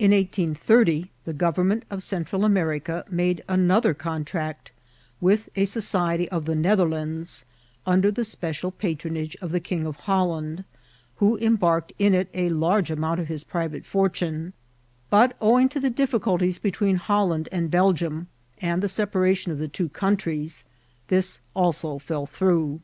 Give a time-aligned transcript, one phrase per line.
[0.00, 4.72] In 1830 the government of Central America made another contract
[5.20, 7.44] with a society of the Netherlands,
[7.86, 10.64] un der the special patronage of the King of Holland,
[11.18, 14.54] who embarked in it a large amount of his private fortune;
[15.08, 18.26] but, owing to the difficulties between Holland and Bel gium,
[18.60, 20.64] and the separation of the two countries,
[21.06, 22.80] this also fell through.